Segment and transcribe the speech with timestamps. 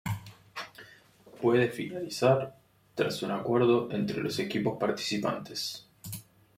[1.39, 2.55] Puede finalizar
[2.95, 5.85] tras un acuerdo entre los equipos participantes.